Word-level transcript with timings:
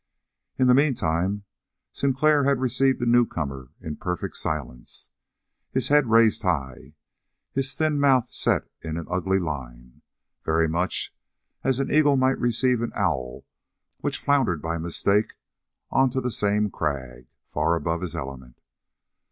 In 0.57 0.65
the 0.65 0.73
meantime 0.73 1.43
Sinclair 1.91 2.43
had 2.43 2.59
received 2.59 2.99
the 2.99 3.05
newcomer 3.05 3.69
in 3.79 3.97
perfect 3.97 4.35
silence, 4.35 5.11
his 5.69 5.89
head 5.89 6.07
raised 6.09 6.41
high, 6.41 6.95
his 7.51 7.75
thin 7.75 7.99
mouth 7.99 8.33
set 8.33 8.63
in 8.81 8.97
an 8.97 9.05
Ugly 9.11 9.37
line 9.37 10.01
very 10.43 10.67
much 10.67 11.13
as 11.63 11.77
an 11.77 11.91
eagle 11.91 12.17
might 12.17 12.39
receive 12.39 12.81
an 12.81 12.93
owl 12.95 13.45
which 13.99 14.17
floundered 14.17 14.59
by 14.59 14.79
mistake 14.79 15.33
onto 15.91 16.19
the 16.19 16.31
same 16.31 16.71
crag, 16.71 17.27
far 17.51 17.75
above 17.75 18.01
his 18.01 18.15
element. 18.15 18.59